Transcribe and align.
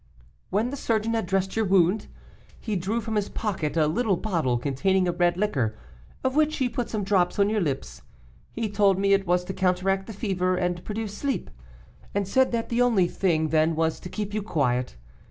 "When 0.49 0.71
the 0.71 0.77
surgeon 0.77 1.13
had 1.13 1.27
dressed 1.27 1.55
your 1.55 1.65
wound, 1.65 2.07
he 2.59 2.75
drew 2.75 3.01
from 3.01 3.15
his 3.17 3.29
pocket 3.29 3.77
a 3.77 3.85
little 3.85 4.17
bottle 4.17 4.57
containing 4.57 5.07
a 5.07 5.11
red 5.11 5.37
liquor, 5.37 5.75
of 6.23 6.35
which 6.35 6.57
he 6.57 6.67
put 6.69 6.89
some 6.89 7.03
drops 7.03 7.37
on 7.37 7.51
your 7.51 7.61
lips. 7.61 8.01
He 8.51 8.67
told 8.67 8.97
me 8.97 9.13
it 9.13 9.27
was 9.27 9.43
to 9.43 9.53
counteract 9.53 10.07
the 10.07 10.13
fever 10.13 10.55
and 10.57 10.83
produce 10.83 11.15
sleep, 11.15 11.51
and 12.15 12.27
said 12.27 12.51
that 12.51 12.69
the 12.69 12.81
only 12.81 13.07
thing 13.07 13.49
then 13.49 13.75
was 13.75 13.99
to 13.99 14.09
keep 14.09 14.33
you 14.33 14.41
quiet. 14.41 14.95